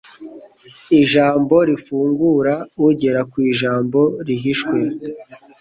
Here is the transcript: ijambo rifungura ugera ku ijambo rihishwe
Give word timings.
ijambo 0.99 1.55
rifungura 1.69 2.53
ugera 2.87 3.21
ku 3.31 3.37
ijambo 3.51 3.99
rihishwe 4.27 4.77